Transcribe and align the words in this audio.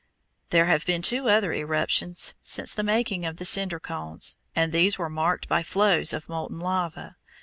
There 0.49 0.65
have 0.65 0.83
been 0.83 1.03
two 1.03 1.29
other 1.29 1.53
eruptions 1.53 2.33
since 2.41 2.73
the 2.73 2.81
making 2.81 3.23
of 3.23 3.37
the 3.37 3.45
cinder 3.45 3.79
cones, 3.79 4.35
and 4.55 4.71
these 4.73 4.97
were 4.97 5.11
marked 5.11 5.47
by 5.47 5.61
flows 5.61 6.11
of 6.11 6.27
molten 6.27 6.59
lava. 6.59 7.17